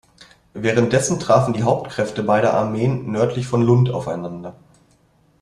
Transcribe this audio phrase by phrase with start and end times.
[0.55, 4.55] Währenddessen trafen die Hauptkräfte beider Armeen nördlich von Lund aufeinander.